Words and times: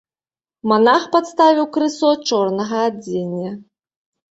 Манах 0.71 1.03
падставіў 1.17 1.67
крысо 1.77 2.09
чорнага 2.31 2.83
адзення. 2.89 3.49